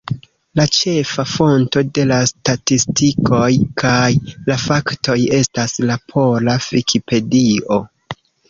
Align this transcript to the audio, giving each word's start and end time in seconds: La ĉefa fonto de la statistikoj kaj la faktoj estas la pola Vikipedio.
La 0.59 0.63
ĉefa 0.77 1.25
fonto 1.33 1.83
de 1.97 2.05
la 2.11 2.17
statistikoj 2.31 3.51
kaj 3.83 4.09
la 4.49 4.57
faktoj 4.67 5.19
estas 5.43 5.77
la 5.91 6.03
pola 6.15 6.57
Vikipedio. 6.71 7.83